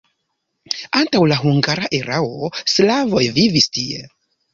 [1.01, 4.01] Antaŭ la hungara erao slavoj vivis tie.